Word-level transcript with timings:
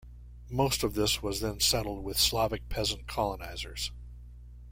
Most 0.49 0.81
of 0.83 0.95
this 0.95 1.21
was 1.21 1.41
then 1.41 1.59
settled 1.59 2.03
with 2.03 2.17
Slavic 2.17 2.69
peasant 2.69 3.05
colonisers. 3.05 3.91